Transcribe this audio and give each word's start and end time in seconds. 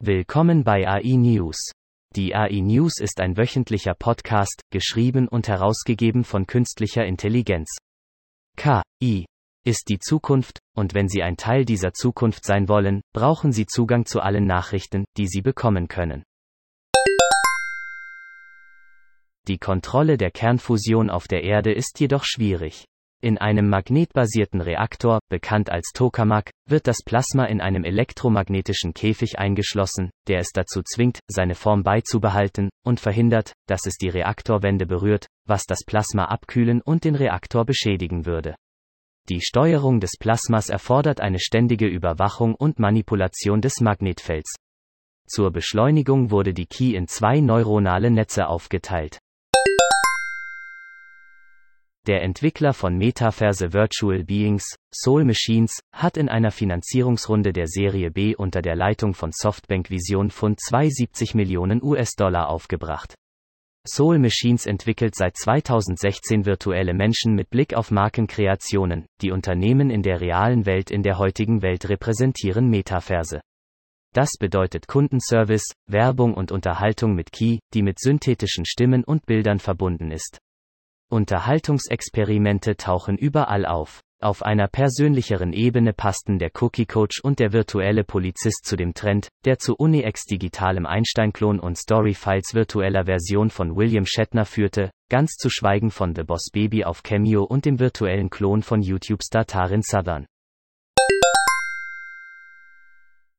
Willkommen 0.00 0.64
bei 0.64 0.88
AI 0.88 1.14
News. 1.14 1.70
Die 2.16 2.34
AI 2.34 2.62
News 2.62 2.98
ist 2.98 3.20
ein 3.20 3.36
wöchentlicher 3.36 3.94
Podcast, 3.94 4.62
geschrieben 4.72 5.28
und 5.28 5.46
herausgegeben 5.46 6.24
von 6.24 6.48
künstlicher 6.48 7.06
Intelligenz. 7.06 7.76
KI 8.56 9.26
ist 9.64 9.88
die 9.88 10.00
Zukunft, 10.00 10.58
und 10.76 10.94
wenn 10.94 11.06
Sie 11.06 11.22
ein 11.22 11.36
Teil 11.36 11.64
dieser 11.64 11.92
Zukunft 11.92 12.44
sein 12.44 12.68
wollen, 12.68 13.02
brauchen 13.14 13.52
Sie 13.52 13.66
Zugang 13.66 14.06
zu 14.06 14.20
allen 14.20 14.46
Nachrichten, 14.46 15.04
die 15.16 15.28
Sie 15.28 15.42
bekommen 15.42 15.86
können. 15.86 16.24
Die 19.46 19.58
Kontrolle 19.58 20.16
der 20.16 20.32
Kernfusion 20.32 21.08
auf 21.08 21.28
der 21.28 21.44
Erde 21.44 21.72
ist 21.72 22.00
jedoch 22.00 22.24
schwierig. 22.24 22.84
In 23.22 23.38
einem 23.38 23.70
magnetbasierten 23.70 24.60
Reaktor, 24.60 25.20
bekannt 25.30 25.70
als 25.70 25.92
Tokamak, 25.94 26.50
wird 26.68 26.86
das 26.86 26.98
Plasma 27.02 27.46
in 27.46 27.62
einem 27.62 27.82
elektromagnetischen 27.82 28.92
Käfig 28.92 29.38
eingeschlossen, 29.38 30.10
der 30.28 30.40
es 30.40 30.50
dazu 30.52 30.82
zwingt, 30.82 31.20
seine 31.26 31.54
Form 31.54 31.82
beizubehalten, 31.82 32.68
und 32.84 33.00
verhindert, 33.00 33.52
dass 33.66 33.86
es 33.86 33.96
die 33.96 34.10
Reaktorwände 34.10 34.84
berührt, 34.84 35.28
was 35.46 35.64
das 35.64 35.84
Plasma 35.86 36.26
abkühlen 36.26 36.82
und 36.82 37.04
den 37.04 37.14
Reaktor 37.14 37.64
beschädigen 37.64 38.26
würde. 38.26 38.54
Die 39.30 39.40
Steuerung 39.40 39.98
des 39.98 40.18
Plasmas 40.18 40.68
erfordert 40.68 41.20
eine 41.20 41.40
ständige 41.40 41.86
Überwachung 41.86 42.54
und 42.54 42.78
Manipulation 42.78 43.60
des 43.60 43.80
Magnetfelds. 43.80 44.54
Zur 45.26 45.50
Beschleunigung 45.50 46.30
wurde 46.30 46.54
die 46.54 46.66
Key 46.66 46.94
in 46.94 47.08
zwei 47.08 47.40
neuronale 47.40 48.10
Netze 48.10 48.46
aufgeteilt. 48.46 49.18
Der 52.06 52.22
Entwickler 52.22 52.72
von 52.72 52.96
Metaverse 52.96 53.72
Virtual 53.72 54.22
Beings, 54.22 54.76
Soul 54.94 55.24
Machines, 55.24 55.80
hat 55.92 56.16
in 56.16 56.28
einer 56.28 56.52
Finanzierungsrunde 56.52 57.52
der 57.52 57.66
Serie 57.66 58.12
B 58.12 58.36
unter 58.36 58.62
der 58.62 58.76
Leitung 58.76 59.12
von 59.12 59.32
Softbank 59.32 59.90
Vision 59.90 60.30
Fund 60.30 60.60
72 60.60 61.34
Millionen 61.34 61.82
US-Dollar 61.82 62.48
aufgebracht. 62.48 63.16
Soul 63.84 64.20
Machines 64.20 64.66
entwickelt 64.66 65.16
seit 65.16 65.36
2016 65.36 66.46
virtuelle 66.46 66.94
Menschen 66.94 67.34
mit 67.34 67.50
Blick 67.50 67.74
auf 67.74 67.90
Markenkreationen, 67.90 69.06
die 69.20 69.32
Unternehmen 69.32 69.90
in 69.90 70.02
der 70.02 70.20
realen 70.20 70.64
Welt 70.64 70.92
in 70.92 71.02
der 71.02 71.18
heutigen 71.18 71.60
Welt 71.60 71.88
repräsentieren 71.88 72.68
Metaverse. 72.68 73.40
Das 74.12 74.30
bedeutet 74.38 74.86
Kundenservice, 74.86 75.72
Werbung 75.88 76.34
und 76.34 76.52
Unterhaltung 76.52 77.16
mit 77.16 77.32
Key, 77.32 77.58
die 77.74 77.82
mit 77.82 77.98
synthetischen 77.98 78.64
Stimmen 78.64 79.02
und 79.02 79.26
Bildern 79.26 79.58
verbunden 79.58 80.12
ist. 80.12 80.38
Unterhaltungsexperimente 81.08 82.76
tauchen 82.76 83.16
überall 83.16 83.64
auf. 83.64 84.02
Auf 84.20 84.42
einer 84.42 84.66
persönlicheren 84.66 85.52
Ebene 85.52 85.92
passten 85.92 86.38
der 86.38 86.50
Cookie 86.60 86.86
Coach 86.86 87.20
und 87.22 87.38
der 87.38 87.52
virtuelle 87.52 88.02
Polizist 88.02 88.64
zu 88.64 88.76
dem 88.76 88.94
Trend, 88.94 89.28
der 89.44 89.58
zu 89.58 89.76
UniX 89.76 90.24
digitalem 90.24 90.86
Einstein-Klon 90.86 91.60
und 91.60 91.76
Storyfiles 91.76 92.54
virtueller 92.54 93.04
Version 93.04 93.50
von 93.50 93.76
William 93.76 94.06
Shatner 94.06 94.46
führte, 94.46 94.90
ganz 95.10 95.34
zu 95.34 95.50
schweigen 95.50 95.90
von 95.90 96.14
The 96.14 96.22
Boss 96.22 96.48
Baby 96.50 96.84
auf 96.84 97.02
Cameo 97.02 97.44
und 97.44 97.66
dem 97.66 97.78
virtuellen 97.78 98.30
Klon 98.30 98.62
von 98.62 98.80
YouTube-Star 98.80 99.44
Tarin 99.44 99.82
Southern. 99.82 100.26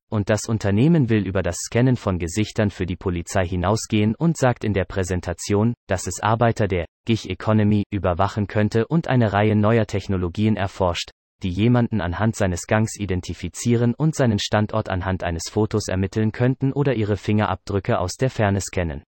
Und 0.09 0.29
das 0.29 0.45
Unternehmen 0.45 1.09
will 1.09 1.27
über 1.27 1.41
das 1.41 1.57
Scannen 1.57 1.97
von 1.97 2.17
Gesichtern 2.17 2.69
für 2.69 2.85
die 2.85 2.95
Polizei 2.95 3.45
hinausgehen 3.45 4.15
und 4.15 4.37
sagt 4.37 4.63
in 4.63 4.73
der 4.73 4.85
Präsentation, 4.85 5.73
dass 5.87 6.07
es 6.07 6.21
Arbeiter 6.21 6.67
der 6.67 6.85
Gig 7.05 7.29
Economy 7.29 7.83
überwachen 7.91 8.47
könnte 8.47 8.87
und 8.87 9.09
eine 9.09 9.33
Reihe 9.33 9.55
neuer 9.55 9.85
Technologien 9.85 10.55
erforscht, 10.55 11.11
die 11.43 11.49
jemanden 11.49 11.99
anhand 11.99 12.35
seines 12.35 12.67
Gangs 12.67 12.97
identifizieren 12.97 13.93
und 13.93 14.15
seinen 14.15 14.39
Standort 14.39 14.89
anhand 14.89 15.23
eines 15.23 15.49
Fotos 15.49 15.89
ermitteln 15.89 16.31
könnten 16.31 16.71
oder 16.71 16.95
ihre 16.95 17.17
Fingerabdrücke 17.17 17.99
aus 17.99 18.15
der 18.15 18.29
Ferne 18.29 18.61
scannen. 18.61 19.03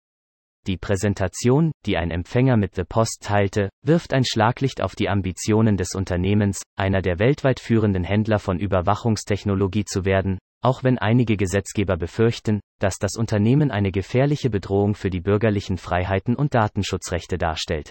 Die 0.67 0.77
Präsentation, 0.77 1.71
die 1.85 1.97
ein 1.97 2.11
Empfänger 2.11 2.57
mit 2.57 2.75
The 2.75 2.83
Post 2.83 3.23
teilte, 3.23 3.69
wirft 3.83 4.13
ein 4.13 4.25
Schlaglicht 4.25 4.83
auf 4.83 4.97
die 4.97 5.09
Ambitionen 5.09 5.77
des 5.77 5.95
Unternehmens, 5.95 6.63
einer 6.77 7.03
der 7.03 7.21
weltweit 7.21 7.61
führenden 7.61 8.03
Händler 8.03 8.41
von 8.41 8.59
Überwachungstechnologie 8.59 9.85
zu 9.85 10.05
werden, 10.05 10.39
auch 10.63 10.83
wenn 10.85 10.99
einige 10.99 11.37
Gesetzgeber 11.37 11.97
befürchten, 11.97 12.61
dass 12.81 12.99
das 12.99 13.17
Unternehmen 13.17 13.71
eine 13.71 13.93
gefährliche 13.93 14.51
Bedrohung 14.51 14.95
für 14.95 15.11
die 15.11 15.21
bürgerlichen 15.21 15.79
Freiheiten 15.79 16.37
und 16.37 16.55
Datenschutzrechte 16.55 17.39
darstellt. 17.39 17.91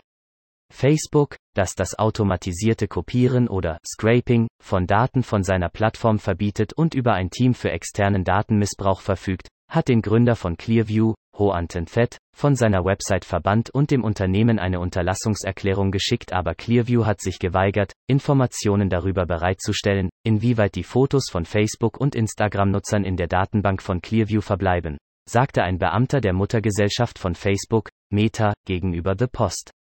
Facebook, 0.73 1.37
das 1.53 1.75
das 1.75 1.97
automatisierte 1.97 2.87
Kopieren 2.87 3.47
oder 3.47 3.79
Scraping 3.85 4.47
von 4.61 4.87
Daten 4.87 5.23
von 5.23 5.43
seiner 5.43 5.69
Plattform 5.69 6.19
verbietet 6.19 6.73
und 6.73 6.95
über 6.95 7.13
ein 7.13 7.29
Team 7.29 7.53
für 7.53 7.71
externen 7.71 8.23
Datenmissbrauch 8.23 9.01
verfügt, 9.01 9.47
hat 9.69 9.87
den 9.87 10.01
Gründer 10.01 10.35
von 10.35 10.57
Clearview, 10.57 11.13
Ho 11.37 11.51
Anten-Fett, 11.51 12.17
von 12.35 12.55
seiner 12.55 12.85
Website 12.85 13.25
verbannt 13.25 13.69
und 13.69 13.91
dem 13.91 14.03
Unternehmen 14.03 14.57
eine 14.59 14.79
Unterlassungserklärung 14.79 15.91
geschickt, 15.91 16.31
aber 16.33 16.55
Clearview 16.55 17.05
hat 17.05 17.21
sich 17.21 17.39
geweigert, 17.39 17.93
Informationen 18.07 18.89
darüber 18.89 19.25
bereitzustellen, 19.25 20.09
inwieweit 20.23 20.75
die 20.75 20.83
Fotos 20.83 21.29
von 21.29 21.45
Facebook 21.45 21.99
und 21.99 22.15
Instagram-Nutzern 22.15 23.03
in 23.03 23.17
der 23.17 23.27
Datenbank 23.27 23.81
von 23.81 24.01
Clearview 24.01 24.41
verbleiben, 24.41 24.97
sagte 25.29 25.63
ein 25.63 25.77
Beamter 25.77 26.21
der 26.21 26.33
Muttergesellschaft 26.33 27.19
von 27.19 27.35
Facebook, 27.35 27.89
Meta, 28.11 28.53
gegenüber 28.65 29.15
The 29.17 29.27
Post. 29.27 29.71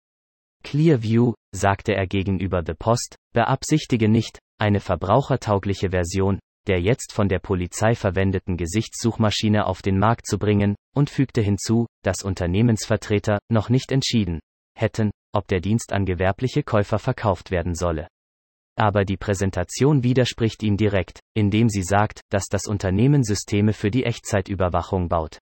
Clearview, 0.65 1.35
sagte 1.55 1.95
er 1.95 2.07
gegenüber 2.07 2.63
The 2.67 2.75
Post, 2.75 3.17
beabsichtige 3.33 4.09
nicht, 4.09 4.39
eine 4.59 4.81
verbrauchertaugliche 4.81 5.91
Version, 5.91 6.41
der 6.67 6.81
jetzt 6.81 7.13
von 7.13 7.29
der 7.29 7.39
Polizei 7.39 7.95
verwendeten 7.95 8.57
Gesichtssuchmaschine 8.57 9.67
auf 9.67 9.83
den 9.83 9.99
Markt 9.99 10.27
zu 10.27 10.39
bringen, 10.39 10.77
und 10.95 11.11
fügte 11.11 11.41
hinzu, 11.41 11.87
dass 12.03 12.23
Unternehmensvertreter 12.23 13.39
noch 13.51 13.69
nicht 13.69 13.93
entschieden 13.93 14.41
hätten, 14.77 15.11
ob 15.33 15.47
der 15.49 15.61
Dienst 15.61 15.93
an 15.93 16.05
gewerbliche 16.05 16.63
Käufer 16.63 16.99
verkauft 16.99 17.51
werden 17.51 17.75
solle. 17.75 18.09
Aber 18.77 19.05
die 19.05 19.17
Präsentation 19.17 20.03
widerspricht 20.03 20.63
ihm 20.63 20.77
direkt, 20.77 21.21
indem 21.35 21.69
sie 21.69 21.83
sagt, 21.83 22.21
dass 22.31 22.47
das 22.47 22.67
Unternehmen 22.67 23.23
Systeme 23.23 23.73
für 23.73 23.91
die 23.91 24.05
Echtzeitüberwachung 24.05 25.09
baut. 25.09 25.39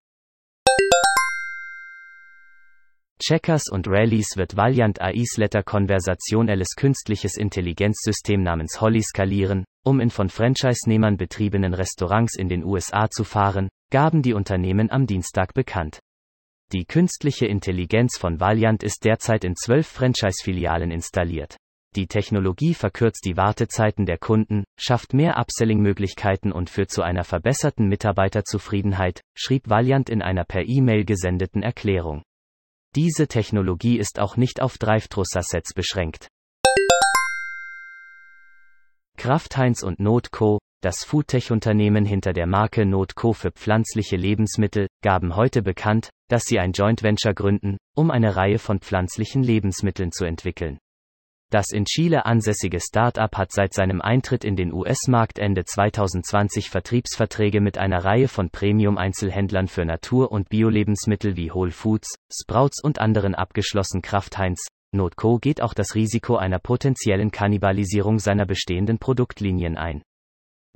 Checkers 3.23 3.69
und 3.71 3.87
Rallies 3.87 4.37
wird 4.37 4.57
Valiant 4.57 5.01
AIs 5.01 5.37
Letter 5.37 5.63
konversationelles 5.63 6.75
künstliches 6.77 7.37
Intelligenzsystem 7.37 8.43
namens 8.43 8.81
Holly 8.81 9.01
skalieren, 9.01 9.65
um 9.85 10.01
in 10.01 10.11
von 10.11 10.29
Franchise-Nehmern 10.29 11.17
betriebenen 11.17 11.73
Restaurants 11.73 12.35
in 12.37 12.49
den 12.49 12.65
USA 12.65 13.09
zu 13.09 13.23
fahren, 13.23 13.69
gaben 13.93 14.23
die 14.23 14.35
Unternehmen 14.35 14.91
am 14.91 15.07
Dienstag 15.07 15.55
bekannt. 15.55 16.01
Die 16.73 16.85
künstliche 16.85 17.47
Intelligenz 17.47 18.19
von 18.19 18.41
Valiant 18.41 18.83
ist 18.83 19.05
derzeit 19.05 19.45
in 19.45 19.55
zwölf 19.55 19.87
Franchise-Filialen 19.87 20.91
installiert. 20.91 21.57
Die 21.95 22.09
Technologie 22.09 22.75
verkürzt 22.75 23.25
die 23.25 23.37
Wartezeiten 23.37 24.05
der 24.05 24.19
Kunden, 24.19 24.65
schafft 24.77 25.15
mehr 25.15 25.39
Upselling-Möglichkeiten 25.39 26.51
und 26.51 26.71
führt 26.71 26.91
zu 26.91 27.03
einer 27.03 27.23
verbesserten 27.23 27.87
Mitarbeiterzufriedenheit, 27.87 29.21
schrieb 29.37 29.69
Valiant 29.69 30.11
in 30.11 30.23
einer 30.23 30.45
per 30.45 30.67
E-Mail 30.67 31.05
gesendeten 31.05 31.63
Erklärung. 31.63 32.25
Diese 32.95 33.27
Technologie 33.27 33.99
ist 33.99 34.21
auch 34.21 34.37
nicht 34.37 34.61
auf 34.61 34.77
Drive-Thru-Sets 34.77 35.73
beschränkt. 35.73 36.29
Kraft 39.17 39.57
Heinz 39.57 39.83
und 39.83 39.99
Notco, 39.99 40.59
das 40.83 41.03
Foodtech-Unternehmen 41.05 42.05
hinter 42.05 42.35
der 42.35 42.47
Marke 42.47 42.85
Notco 42.85 43.33
für 43.33 43.51
pflanzliche 43.51 44.17
Lebensmittel, 44.17 44.89
gaben 45.03 45.37
heute 45.37 45.63
bekannt, 45.63 46.11
dass 46.29 46.45
sie 46.45 46.59
ein 46.59 46.73
Joint 46.73 47.03
Venture 47.03 47.33
gründen, 47.33 47.79
um 47.97 48.11
eine 48.11 48.37
Reihe 48.37 48.59
von 48.59 48.81
pflanzlichen 48.81 49.43
Lebensmitteln 49.43 50.13
zu 50.13 50.27
entwickeln. 50.27 50.79
Das 51.53 51.71
in 51.71 51.85
Chile 51.85 52.25
ansässige 52.25 52.81
Start-up 52.81 53.37
hat 53.37 53.53
seit 53.53 53.75
seinem 53.75 54.01
Eintritt 54.01 54.43
in 54.43 54.57
den 54.57 54.73
US-Markt 54.73 55.39
Ende 55.39 55.67
2020 55.67 56.71
Vertriebsverträge 56.71 57.61
mit 57.61 57.77
einer 57.77 58.03
Reihe 58.07 58.29
von 58.29 58.49
Premium-Einzelhändlern 58.49 59.69
für 59.69 59.85
Natur- 59.85 60.33
und 60.33 60.49
Bio-Lebensmittel 60.49 61.37
wie 61.37 61.53
Whole 61.53 61.71
Foods, 61.71 62.15
Sprouts 62.33 62.83
und 62.83 62.99
anderen 62.99 63.35
abgeschlossen 63.35 64.01
Kraft 64.01 64.39
Heinz. 64.39 64.65
Notco 64.93 65.39
geht 65.39 65.61
auch 65.61 65.75
das 65.75 65.95
Risiko 65.95 66.37
einer 66.37 66.59
potenziellen 66.59 67.31
Kannibalisierung 67.31 68.19
seiner 68.19 68.47
bestehenden 68.47 68.99
Produktlinien 68.99 69.77
ein. 69.77 70.01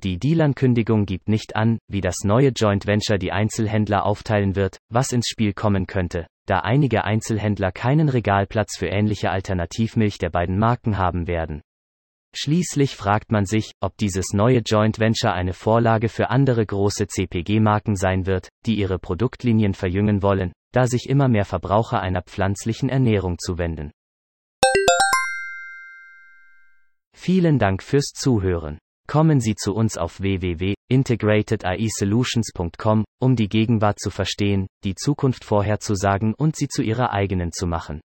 Die 0.03 0.19
Dealankündigung 0.19 1.07
gibt 1.07 1.27
nicht 1.27 1.55
an, 1.55 1.79
wie 1.87 2.01
das 2.01 2.17
neue 2.23 2.49
Joint 2.49 2.85
Venture 2.85 3.17
die 3.17 3.31
Einzelhändler 3.31 4.05
aufteilen 4.05 4.55
wird, 4.55 4.77
was 4.89 5.11
ins 5.11 5.27
Spiel 5.27 5.53
kommen 5.53 5.87
könnte, 5.87 6.27
da 6.47 6.59
einige 6.59 7.03
Einzelhändler 7.03 7.71
keinen 7.71 8.09
Regalplatz 8.09 8.77
für 8.77 8.87
ähnliche 8.87 9.29
Alternativmilch 9.29 10.17
der 10.17 10.29
beiden 10.29 10.57
Marken 10.57 10.97
haben 10.97 11.27
werden. 11.27 11.61
Schließlich 12.35 12.95
fragt 12.95 13.31
man 13.31 13.45
sich, 13.45 13.71
ob 13.81 13.97
dieses 13.97 14.33
neue 14.33 14.59
Joint 14.59 14.99
Venture 14.99 15.33
eine 15.33 15.53
Vorlage 15.53 16.09
für 16.09 16.29
andere 16.29 16.65
große 16.65 17.07
CPG-Marken 17.07 17.95
sein 17.95 18.25
wird, 18.25 18.49
die 18.65 18.75
ihre 18.75 18.99
Produktlinien 18.99 19.73
verjüngen 19.73 20.21
wollen, 20.21 20.53
da 20.71 20.87
sich 20.87 21.09
immer 21.09 21.27
mehr 21.27 21.45
Verbraucher 21.45 21.99
einer 21.99 22.21
pflanzlichen 22.21 22.89
Ernährung 22.89 23.37
zuwenden. 23.39 23.91
Vielen 27.15 27.57
Dank 27.57 27.81
fürs 27.81 28.11
Zuhören. 28.13 28.77
Kommen 29.07 29.39
Sie 29.39 29.55
zu 29.55 29.73
uns 29.73 29.97
auf 29.97 30.21
www.integratedAIsolutions.com, 30.89 33.05
um 33.19 33.35
die 33.35 33.49
Gegenwart 33.49 33.99
zu 33.99 34.09
verstehen, 34.09 34.67
die 34.83 34.95
Zukunft 34.95 35.43
vorherzusagen 35.43 36.33
und 36.33 36.55
sie 36.55 36.67
zu 36.67 36.81
Ihrer 36.81 37.11
eigenen 37.11 37.51
zu 37.51 37.67
machen. 37.67 38.01